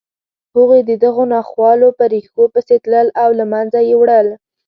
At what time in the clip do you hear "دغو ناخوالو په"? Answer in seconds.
1.03-2.03